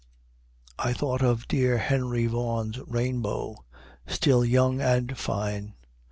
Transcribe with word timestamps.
I 0.79 0.93
thought 0.93 1.21
of 1.21 1.47
dear 1.47 1.77
Henry 1.77 2.25
Vaughan's 2.25 2.79
rainbow, 2.87 3.63
"Still 4.07 4.43
young 4.43 4.81
and 4.81 5.15
fine!" 5.15 5.75